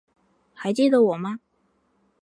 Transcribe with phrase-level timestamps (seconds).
[0.55, 1.41] 还记得我吗？